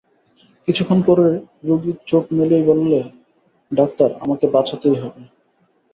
[0.67, 1.27] কিছুক্ষণ পরে
[1.63, 2.99] রোগী চোখ মেলেই বললে,
[3.71, 5.21] ডাক্তার, আমাকে বাঁচাতেই হবে।